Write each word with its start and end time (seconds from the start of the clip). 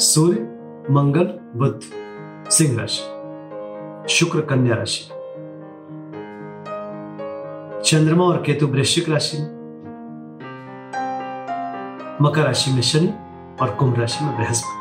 सूर्य, 0.00 0.40
मंगल 0.90 1.24
बुद्ध 1.56 1.80
सिंह 2.50 2.80
राशि, 2.80 4.14
शुक्र, 4.14 4.40
कन्या 4.40 4.76
राशि। 4.76 5.08
चंद्रमा 7.90 8.24
और 8.24 8.42
केतु 8.46 8.66
वृश्चिक 8.66 9.08
राशि 9.08 9.38
में, 9.38 9.48
मकर 12.22 12.42
राशि 12.42 12.70
में 12.70 12.82
शनि 12.82 13.08
और 13.62 13.74
कुंभ 13.74 13.98
राशि 13.98 14.24
में 14.24 14.36
बृहस्पति। 14.36 14.80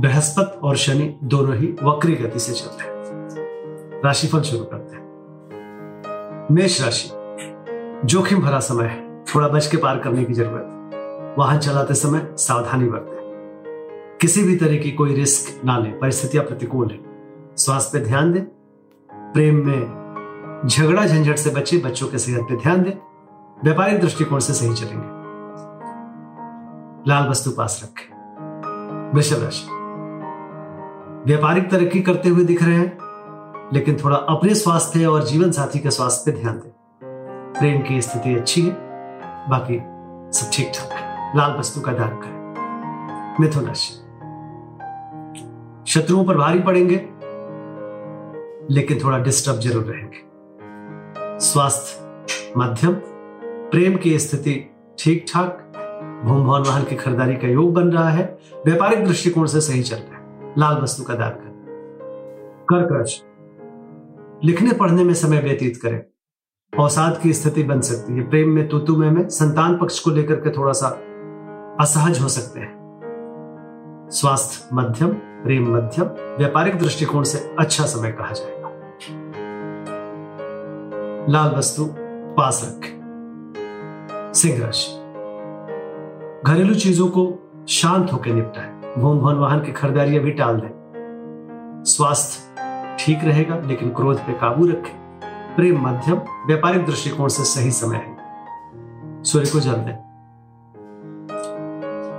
बृहस्पति 0.00 0.58
और 0.58 0.76
शनि 0.76 1.18
दोनों 1.24 1.56
ही 1.56 1.76
वक्री 1.82 2.14
गति 2.14 2.38
से 2.38 2.52
चलते 2.52 2.84
हैं। 2.84 4.02
राशिफल 4.04 4.40
शुरू 4.40 4.64
करते 4.64 4.96
हैं। 4.96 5.02
मेष 6.50 6.82
राशि, 6.84 7.10
जोखिम 8.04 8.40
भरा 8.40 8.60
समय 8.60 8.84
है। 8.84 9.24
थोड़ा 9.24 9.48
बच 9.48 9.66
के 9.66 9.76
पार 9.76 9.98
करने 9.98 10.24
की 10.24 10.32
ज़रूरत 10.32 10.68
है। 10.72 10.81
वाहन 11.38 11.58
चलाते 11.58 11.94
समय 11.94 12.34
सावधानी 12.38 12.84
बरतें। 12.88 13.22
किसी 14.20 14.42
भी 14.42 14.56
तरह 14.56 14.76
की 14.76 14.90
कोई 14.90 15.14
रिस्क 15.14 15.64
ना 15.64 15.78
लें, 15.78 15.98
परिस्थितियाँ 15.98 16.44
प्रतिकूल 16.44 16.90
है। 16.90 16.98
स्वास्थ्य 17.56 17.98
पे 17.98 18.04
ध्यान 18.04 18.32
दें, 18.32 18.42
प्रेम 19.32 19.66
में 19.66 20.02
झगड़ा 20.66 21.06
झंझट 21.06 21.36
से 21.36 21.50
बचे 21.50 21.78
बच्चों 21.78 22.06
के 22.06 22.18
सेहत 22.18 22.40
पे 22.40 22.56
ध्यान 22.56 22.82
दें, 22.82 22.92
व्यापारिक 23.64 24.00
दृष्टिकोण 24.00 24.38
से 24.38 24.52
सही 24.52 24.74
चलेंगे। 24.74 25.22
लाल 27.10 27.28
वस्तु 27.28 27.50
पास 27.50 27.80
रखें। 27.84 28.12
वृषभ 29.14 29.42
राशि। 29.42 29.66
व्यापारिक 31.26 31.70
तरक्की 31.70 32.00
करते 32.00 32.28
हुए 32.28 32.44
दिख 32.44 32.62
रहे 32.62 32.74
हैं, 32.74 32.98
लेकिन 33.72 33.96
थोड़ा 34.04 34.16
अपने 34.16 34.54
स्वास्थ्य 34.54 35.06
और 35.06 35.24
जीवन 35.24 35.50
साथी 35.50 35.78
के 35.78 35.90
स्वास्थ्य 35.90 36.32
पे 36.32 36.38
ध्यान 36.40 36.54
दें। 36.54 36.72
प्रेम 37.58 37.82
की 37.82 38.02
स्थिति 38.02 38.34
अच्छी 38.34 38.62
है, 38.62 38.72
बाकी 39.48 39.82
सब 40.38 40.50
ठीक 40.52 40.72
ठाक 40.74 40.92
है। 40.92 41.01
लाल 41.36 41.52
वस्तु 41.58 41.80
का 41.80 41.92
दान 41.92 42.08
करें 42.22 43.40
मिथुन 43.40 43.64
राशि 43.64 43.92
शत्रुओं 45.90 46.24
पर 46.24 46.36
भारी 46.36 46.58
पड़ेंगे 46.58 46.96
लेकिन 48.70 48.98
थोड़ा 49.04 49.18
डिस्टर्ब 49.18 49.60
ज़रूर 49.60 49.84
रहेंगे। 49.84 51.38
स्वास्थ्य 51.44 52.52
मध्यम 52.56 52.94
प्रेम 53.70 53.96
की 53.96 54.18
स्थिति 54.18 54.54
ठीक 54.98 55.24
ठाक 55.28 55.58
भूम 56.24 56.44
भवन 56.44 56.62
वाहन 56.62 56.84
की 56.84 56.96
खरीदारी 56.96 57.36
का 57.36 57.48
योग 57.48 57.72
बन 57.74 57.88
रहा 57.88 58.08
है 58.08 58.24
व्यापारिक 58.64 59.04
दृष्टिकोण 59.06 59.46
से 59.46 59.60
सही 59.60 59.82
चल 59.82 59.96
रहा 59.96 60.16
है। 60.16 60.52
लाल 60.58 60.82
वस्तु 60.82 61.04
का 61.04 61.14
दान 61.14 61.30
करें 61.30 61.52
कर्क 62.70 62.92
राशि 62.92 63.22
लिखने 64.46 64.72
पढ़ने 64.72 65.04
में 65.04 65.14
समय 65.14 65.40
व्यतीत 65.40 65.76
करें। 65.76 65.98
अवसाद 66.72 67.18
की 67.22 67.32
स्थिति 67.32 67.62
बन 67.62 67.80
सकती 67.80 68.12
है। 68.12 68.28
प्रेम 68.30 68.50
में 68.50 68.68
तुतु 68.68 68.96
में, 68.96 69.10
में 69.10 69.28
संतान 69.28 69.78
पक्ष 69.78 69.98
को 70.00 70.10
लेकर 70.10 70.34
के 70.34 70.50
थोड़ा 70.50 70.72
सा 70.72 70.88
असहज 71.82 72.20
हो 72.20 72.28
सकते 72.28 72.60
हैं। 72.60 72.82
स्वास्थ्य 74.10 74.68
मध्यम, 74.72 75.08
प्रेम 75.08 75.76
मध्यम, 75.76 76.06
व्यापारिक 76.38 76.78
दृष्टिकोण 76.78 77.22
से 77.22 77.56
अच्छा 77.58 77.84
समय 77.84 78.12
कहा 78.12 78.32
जाएगा। 78.32 78.68
लाल 81.28 81.54
वस्तु 81.56 81.88
पास 82.36 82.62
रखें। 82.64 83.02
सिंह 84.34 84.64
राशि। 84.64 84.98
घरेलू 86.46 86.74
चीज़ों 86.74 87.08
को 87.08 87.38
शांत 87.68 88.12
होकर 88.12 88.30
निपटाएँ। 88.30 88.94
भूम 88.98 89.18
भवन 89.18 89.34
वाहन 89.34 89.60
की 89.60 89.72
खरीदारी 89.72 90.18
भी 90.18 90.30
टाल 90.30 90.56
दें। 90.56 90.70
स्वास्थ्य 91.86 92.52
ठीक 93.00 93.18
रहेगा, 93.24 93.58
लेकिन 93.58 93.88
क्रोध 93.88 94.18
पे 94.18 94.32
काबू 94.32 94.66
रखें। 94.66 95.20
प्रेम 95.56 95.88
मध्यम, 95.88 96.16
व्यापारिक 96.46 96.86
दृष्टिकोण 96.86 97.28
से 97.28 97.44
सही 97.44 97.70
समय 97.70 97.96
है। 97.96 98.16
सूर्य 99.24 99.50
को 99.50 99.60
जल 99.60 99.72
दें। 99.72 100.11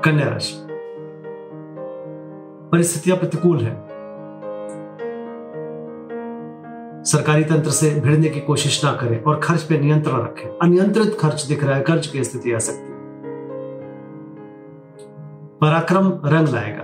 कन्या 0.05 0.29
राशि 0.29 0.67
परिस्थितियाँ 2.71 3.17
प्रतिकूल 3.17 3.59
है। 3.59 3.93
सरकारी 7.03 7.43
तंत्र 7.43 7.69
से 7.69 7.99
भिड़ने 7.99 8.29
की 8.29 8.39
कोशिश 8.39 8.85
ना 8.85 8.93
करें 8.93 9.23
और 9.23 9.39
खर्च 9.39 9.63
पे 9.63 9.77
नियंत्रण 9.77 10.21
रखें। 10.21 10.57
अनियंत्रित 10.61 11.17
खर्च 11.19 11.43
दिख 11.43 11.63
रहा 11.63 11.75
है, 11.75 11.81
कर्ज 11.81 12.07
की 12.07 12.23
स्थिति 12.23 12.53
आ 12.53 12.59
सकती 12.59 12.83
है। 12.83 12.93
पराक्रम 15.57 16.07
रंग 16.25 16.47
लाएगा। 16.47 16.83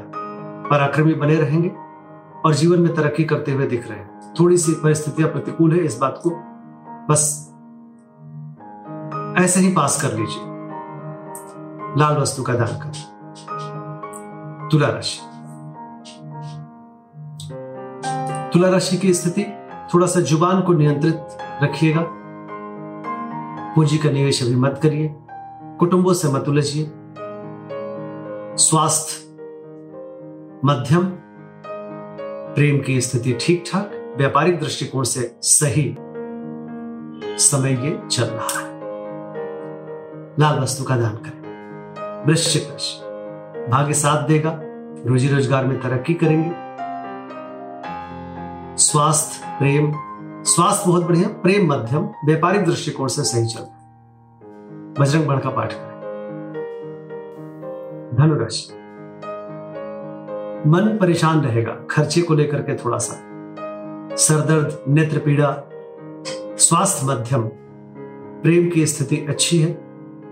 पराक्रमी 0.69 1.13
बने 1.13 1.35
रहेंगे 1.35 1.71
और 2.45 2.53
जीवन 2.53 2.79
में 2.79 2.95
तरक्की 2.95 3.23
करते 3.23 3.51
हुए 3.51 3.67
दिख 3.67 3.89
रहे 3.89 3.99
हैं। 3.99 4.33
थोड़ी 4.39 4.57
सी 4.57 4.71
परिस्थितियाँ 4.71 5.29
प्रतिकूल 5.29 5.71
है 5.71 5.79
इस 5.79 5.97
बात 5.97 6.21
को। 6.23 6.29
बस 7.09 7.45
ऐसे 9.43 9.59
ही 9.59 9.73
पास 9.73 10.01
कर 10.01 10.17
लीजिए। 10.17 10.48
लाल 11.97 12.17
वस्तु 12.17 12.43
का 12.43 12.53
दान 12.53 12.67
करें। 12.67 13.05
तुला 14.71 14.87
राशि 14.87 15.19
तुला 18.53 18.69
राशि 18.69 18.97
की 18.97 19.13
स्थिति 19.13 19.45
थोड़ा 19.93 20.07
सा 20.07 20.19
ज़ुबान 20.19 20.61
को 20.61 20.73
नियंत्रित 20.73 21.27
रखिएगा। 21.63 22.05
पूंजी 23.75 23.97
का 23.97 24.09
निवेश 24.09 24.43
अभी 24.43 24.55
मत 24.55 24.79
करिए। 24.83 25.15
कुटुंबों 25.79 26.13
से 26.13 26.27
मत 26.27 26.49
उलझिए। 26.49 26.91
स्वास्थ्य, 28.57 29.29
मध्यम, 30.65 31.03
प्रेम 32.55 32.81
की 32.81 33.01
स्थिति 33.01 33.37
ठीक 33.41 33.63
ठाक 33.71 34.13
व्यापारिक 34.17 34.59
दृष्टिकोण 34.59 35.03
से 35.03 35.35
सही। 35.41 35.95
समय 37.37 37.71
ये 37.71 38.07
चल 38.07 38.23
रहा 38.23 38.59
है। 38.59 38.79
लाल 40.39 40.59
वस्तु 40.59 40.83
का 40.83 40.97
दान 40.97 41.15
करें। 41.15 41.38
वृश्चिक 42.27 42.67
राशि। 42.71 43.01
भाग्य 43.71 43.93
साथ 43.93 44.27
देगा, 44.27 44.59
रोजी 45.05 45.27
रोज़गार 45.27 45.65
में 45.65 45.79
तरक्की 45.79 46.13
करेंगे। 46.13 46.51
स्वास्थ्य, 48.77 49.59
प्रेम। 49.59 49.93
स्वास्थ्य 50.43 50.83
बहुत 50.87 51.03
बढ़िया, 51.03 51.27
प्रेम 51.27 51.73
मध्यम, 51.73 52.09
व्यापारिक 52.25 52.65
दृष्टिकोण 52.65 53.07
से 53.07 53.23
सही 53.23 53.45
चल 53.45 53.59
रहा 53.59 53.69
है। 53.69 53.79
बजरंग 54.93 55.25
बण 55.25 55.39
का 55.39 55.49
पाठ 55.49 55.73
करें। 55.73 55.89
धनुराशि। 58.19 58.73
मन 60.69 60.97
परेशान 61.01 61.41
रहेगा, 61.41 61.73
खर्चे 61.91 62.21
को 62.21 62.33
लेकर 62.33 62.61
के 62.61 62.75
थोड़ा 62.75 62.97
सा। 62.97 63.15
सरदर्द, 64.15 64.83
नेत्र 64.87 65.19
पीड़ा, 65.19 65.63
स्वास्थ्य 66.57 67.07
मध्यम। 67.07 67.41
प्रेम 68.43 68.69
की 68.69 68.85
स्थिति 68.85 69.25
अच्छी 69.29 69.59
है। 69.59 69.88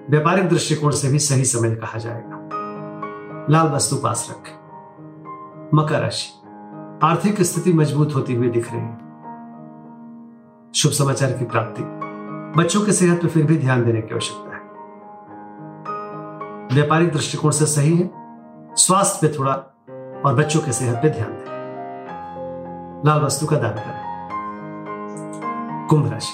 व्यापारिक 0.09 0.49
दृष्टिकोण 0.49 0.91
से 0.91 1.09
भी 1.09 1.19
सही 1.19 1.45
समय 1.45 1.75
कहा 1.75 1.97
जाएगा। 1.99 2.49
लाल 3.49 3.67
वस्तु 3.67 3.95
पास 3.95 4.27
रखें। 4.31 4.55
मकर 5.73 5.99
राशि। 5.99 6.47
आर्थिक 7.03 7.41
स्थिति 7.41 7.73
मज़बूत 7.73 8.15
होती 8.15 8.35
हुई 8.35 8.49
दिख 8.49 8.71
रही 8.71 8.81
है। 8.81 8.97
शुभ 10.75 10.91
समाचार 10.91 11.31
की 11.31 11.45
प्राप्ति। 11.45 11.83
बच्चों 12.61 12.81
की 12.81 12.91
सेहत 12.91 13.21
पर 13.21 13.27
फिर 13.27 13.45
भी 13.45 13.57
ध्यान 13.57 13.85
देने 13.85 14.01
की 14.01 14.13
आवश्यकता 14.13 14.55
है। 14.55 14.63
व्यापारिक 16.73 17.11
दृष्टिकोण 17.11 17.51
से 17.51 17.65
सही 17.65 17.95
है। 17.95 18.09
स्वास्थ्य 18.75 19.27
पे 19.27 19.39
थोड़ा 19.39 19.53
और 20.25 20.35
बच्चों 20.35 20.59
की 20.59 20.71
सेहत 20.71 20.95
पे 20.95 21.09
ध्यान 21.09 21.29
दें। 21.29 21.57
लाल 23.05 23.21
वस्तु 23.21 23.45
का 23.45 23.55
दान 23.55 23.71
करें। 23.71 24.27
कुंभ 25.89 26.11
राशि। 26.11 26.33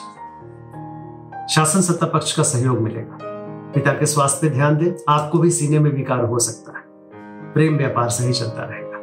शासन 1.53 1.81
सत्ता 1.81 2.05
पक्ष 2.07 2.37
का 2.37 2.43
सहयोग 2.43 2.79
मिलेगा। 2.79 3.32
पिता 3.73 3.91
के 3.91 4.05
स्वास्थ्य 4.05 4.49
पे 4.49 4.55
ध्यान 4.55 4.77
दें, 4.77 4.91
आपको 5.09 5.39
भी 5.39 5.49
सीने 5.49 5.79
में 5.79 5.91
विकार 5.91 6.19
हो 6.19 6.39
सकता 6.39 6.77
है। 6.77 6.85
प्रेम 7.53 7.77
व्यापार 7.77 8.09
सही 8.09 8.33
चलता 8.33 8.63
रहेगा। 8.63 8.97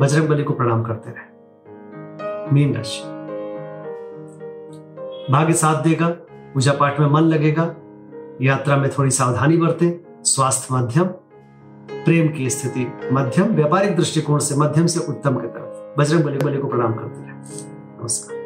बजरंग 0.00 0.28
बली 0.28 0.44
को 0.44 0.52
प्रणाम 0.52 0.82
करते 0.82 1.10
रहे। 1.10 1.36
मीन 2.54 2.74
राशि। 2.76 3.02
भाग्य 5.32 5.52
साथ 5.52 5.82
देगा, 5.82 6.08
पूजा 6.54 6.72
पाठ 6.72 7.00
में 7.00 7.06
मन 7.06 7.20
लगेगा, 7.20 7.74
यात्रा 8.42 8.76
में 8.76 8.90
थोड़ी 8.90 9.10
सावधानी 9.10 9.56
बरतें, 9.56 10.22
स्वास्थ्य 10.24 10.74
मध्यम, 10.74 11.04
प्रेम 12.04 12.28
की 12.28 12.50
स्थिति 12.50 12.92
मध्यम, 13.12 13.46
व्यापारिक 13.46 13.96
दृष्टिकोण 13.96 14.38
से 14.38 14.56
मध्यम 14.56 14.86
से 14.86 15.00
उत्तम 15.00 15.36
की 15.36 15.46
तरफ़। 15.46 16.00
बजरंग 16.00 16.24
बली 16.24 16.38
बली 16.38 16.58
को 16.58 16.68
प्रणाम 16.68 16.94
करते 16.94 17.20
रहे। 17.20 17.32
नमस्कार। 18.00 18.45